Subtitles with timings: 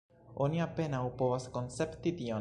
[0.45, 2.29] Oni apenaŭ povas koncepti tion.